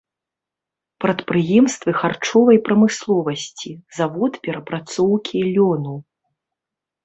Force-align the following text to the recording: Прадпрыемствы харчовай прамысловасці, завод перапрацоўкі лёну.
Прадпрыемствы 1.03 1.91
харчовай 2.01 2.57
прамысловасці, 2.69 3.71
завод 4.01 4.33
перапрацоўкі 4.49 5.37
лёну. 5.55 5.93